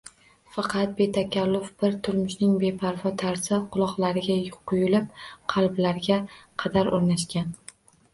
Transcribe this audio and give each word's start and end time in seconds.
Faqat 0.53 0.93
betakalluf 0.99 1.65
bir 1.81 1.97
turmushning 2.07 2.55
beparvo 2.63 3.11
tarzi 3.23 3.59
quloqlariga 3.75 4.37
quyilib, 4.71 5.05
qalblariga 5.55 6.19
qadar 6.65 6.91
o'rnashgan. 6.99 7.53